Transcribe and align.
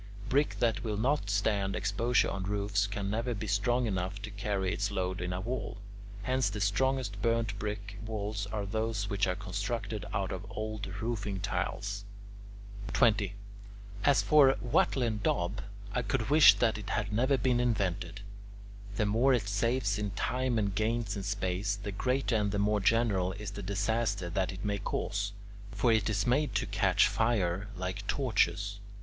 Brick 0.29 0.57
that 0.57 0.83
will 0.83 0.97
not 0.97 1.29
stand 1.29 1.75
exposure 1.75 2.27
on 2.31 2.41
roofs 2.45 2.87
can 2.87 3.11
never 3.11 3.35
be 3.35 3.45
strong 3.45 3.85
enough 3.85 4.19
to 4.23 4.31
carry 4.31 4.73
its 4.73 4.89
load 4.89 5.21
in 5.21 5.31
a 5.31 5.39
wall. 5.39 5.77
Hence 6.23 6.49
the 6.49 6.59
strongest 6.59 7.21
burnt 7.21 7.59
brick 7.59 7.99
walls 8.03 8.47
are 8.47 8.65
those 8.65 9.11
which 9.11 9.27
are 9.27 9.35
constructed 9.35 10.05
out 10.11 10.31
of 10.31 10.47
old 10.57 10.87
roofing 11.03 11.39
tiles. 11.39 12.03
20. 12.93 13.35
As 14.03 14.23
for 14.23 14.57
"wattle 14.59 15.03
and 15.03 15.21
daub" 15.21 15.61
I 15.93 16.01
could 16.01 16.31
wish 16.31 16.55
that 16.55 16.79
it 16.79 16.89
had 16.89 17.13
never 17.13 17.37
been 17.37 17.59
invented. 17.59 18.21
The 18.95 19.05
more 19.05 19.35
it 19.35 19.47
saves 19.47 19.99
in 19.99 20.09
time 20.15 20.57
and 20.57 20.73
gains 20.73 21.15
in 21.15 21.21
space, 21.21 21.75
the 21.75 21.91
greater 21.91 22.35
and 22.37 22.51
the 22.51 22.57
more 22.57 22.79
general 22.79 23.33
is 23.33 23.51
the 23.51 23.61
disaster 23.61 24.31
that 24.31 24.51
it 24.51 24.65
may 24.65 24.79
cause; 24.79 25.33
for 25.71 25.91
it 25.91 26.09
is 26.09 26.25
made 26.25 26.55
to 26.55 26.65
catch 26.65 27.07
fire, 27.07 27.67
like 27.77 28.07
torches. 28.07 28.79